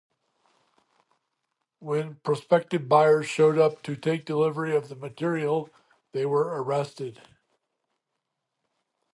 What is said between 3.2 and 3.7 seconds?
showed